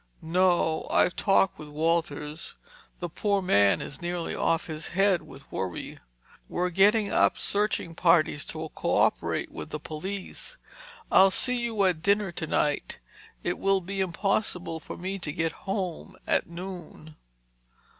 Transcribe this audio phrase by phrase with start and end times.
[0.23, 0.87] "No.
[0.89, 2.55] I've talked with Walters.
[2.99, 5.99] The poor man is nearly off his head with worry.
[6.49, 10.57] We're getting up searching parties to cooperate with the police.
[11.11, 12.97] I'll see you at dinner tonight.
[13.43, 17.15] It will be impossible for me to get home at noon."